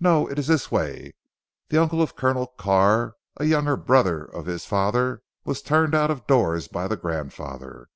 [0.00, 0.26] "No.
[0.26, 1.12] It is this way.
[1.68, 6.26] The uncle of Colonel Carr, a younger brother of his father was turned out of
[6.26, 7.88] doors by the grandfather.